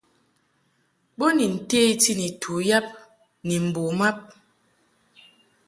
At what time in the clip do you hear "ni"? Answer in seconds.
1.37-1.45, 2.19-2.27, 3.47-3.55